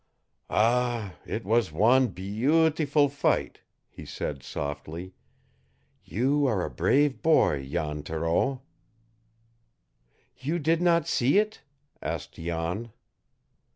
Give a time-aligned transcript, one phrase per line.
[0.49, 5.13] "Ah, it was wan be e a u tiful fight!" he said softly.
[6.03, 8.63] "You are a brave boy, Jan Thoreau!"
[10.39, 11.61] "You did not see it?"
[12.01, 12.91] asked Jan.